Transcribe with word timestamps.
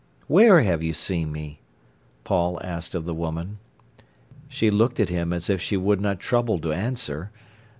"Where 0.25 0.61
have 0.63 0.81
you 0.81 0.93
seen 0.93 1.31
me?" 1.31 1.59
Paul 2.23 2.59
asked 2.63 2.95
of 2.95 3.05
the 3.05 3.13
woman. 3.13 3.59
She 4.47 4.71
looked 4.71 4.99
at 4.99 5.09
him 5.09 5.31
as 5.31 5.47
if 5.47 5.61
she 5.61 5.77
would 5.77 6.01
not 6.01 6.19
trouble 6.19 6.57
to 6.61 6.73
answer. 6.73 7.29